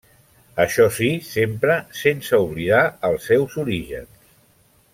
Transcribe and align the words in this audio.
Això 0.61 0.85
si 0.95 1.09
sempre 1.27 1.75
sense 1.99 2.39
oblidar 2.47 2.81
els 3.11 3.29
seus 3.33 3.59
orígens. 3.67 4.19